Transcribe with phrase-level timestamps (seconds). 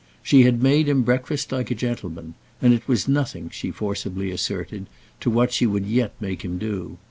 [0.23, 4.87] She had made him breakfast like a gentleman, and it was nothing, she forcibly asserted,
[5.19, 6.97] to what she would yet make him do.